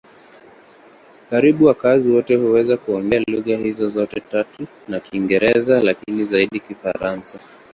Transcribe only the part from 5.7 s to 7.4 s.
lakini zaidi Kifaransa.